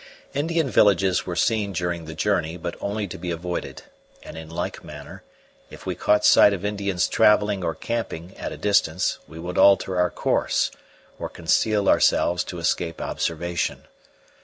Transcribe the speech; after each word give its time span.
Indian 0.33 0.67
villages 0.67 1.27
were 1.27 1.35
seen 1.35 1.73
during 1.73 2.05
the 2.05 2.15
journey, 2.15 2.57
but 2.57 2.73
only 2.81 3.05
to 3.07 3.19
be 3.19 3.29
avoided; 3.29 3.83
and 4.23 4.35
in 4.35 4.49
like 4.49 4.83
manner, 4.83 5.21
if 5.69 5.85
we 5.85 5.93
caught 5.93 6.25
sight 6.25 6.53
of 6.53 6.65
Indians 6.65 7.07
travelling 7.07 7.63
or 7.63 7.75
camping 7.75 8.35
at 8.35 8.51
a 8.51 8.57
distance, 8.57 9.19
we 9.27 9.37
would 9.37 9.59
alter 9.59 9.99
our 9.99 10.09
course, 10.09 10.71
or 11.19 11.29
conceal 11.29 11.87
ourselves 11.87 12.43
to 12.45 12.57
escape 12.57 12.99
observation. 12.99 13.83